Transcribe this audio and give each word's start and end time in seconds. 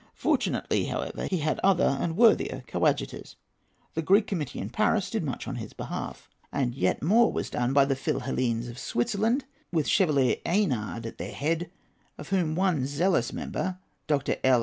Fortunately, 0.15 0.85
however, 0.85 1.27
he 1.27 1.37
had 1.41 1.59
other 1.63 1.95
and 2.01 2.17
worthier 2.17 2.63
coadjutors. 2.65 3.35
The 3.93 4.01
Greek 4.01 4.25
Committee 4.25 4.57
in 4.57 4.71
Paris 4.71 5.11
did 5.11 5.23
much 5.23 5.47
on 5.47 5.57
his 5.57 5.73
behalf, 5.73 6.27
and 6.51 6.73
yet 6.73 7.03
more 7.03 7.31
was 7.31 7.51
done 7.51 7.71
by 7.71 7.85
the 7.85 7.95
Philhellenes 7.95 8.67
of 8.67 8.79
Switzerland, 8.79 9.45
with 9.71 9.87
Chevalier 9.87 10.37
Eynard 10.43 11.05
at 11.05 11.19
their 11.19 11.33
head, 11.33 11.69
of 12.17 12.29
whom 12.29 12.55
one 12.55 12.87
zealous 12.87 13.31
member, 13.31 13.77
Dr. 14.07 14.37
L. 14.43 14.59